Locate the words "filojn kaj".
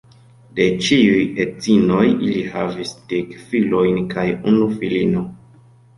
3.51-4.29